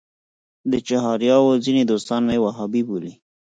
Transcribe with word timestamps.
د 0.71 0.73
چهاریارو 0.87 1.53
ځینې 1.65 1.83
دوستان 1.91 2.21
مې 2.27 2.37
وهابي 2.43 2.81
بولي. 2.87 3.13